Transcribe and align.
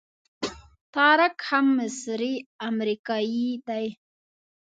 طارق 0.95 1.35
هم 1.47 1.65
مصری 1.79 2.33
امریکایي 2.69 3.47
دی. 3.67 3.85